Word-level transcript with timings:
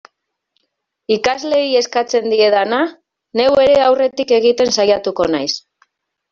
Ikasleei 1.15 1.67
eskatzen 1.81 2.33
diedana, 2.33 2.81
neu 3.43 3.53
ere 3.69 3.79
aurretik 3.91 4.37
egiten 4.41 4.77
saiatuko 4.81 5.33
naiz. 5.39 5.51